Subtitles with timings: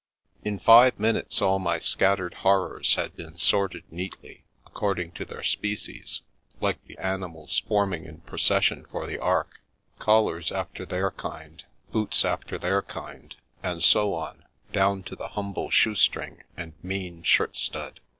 [0.43, 6.23] In five minutes all my scattered horrors had been sorted neatly, according to their species,
[6.59, 9.61] like the ani mals forming in procession for the ark;
[9.99, 14.43] collars after their kind; boots after their kind; and so on,
[14.73, 17.99] down to the humble shoestring and mean shirt stud.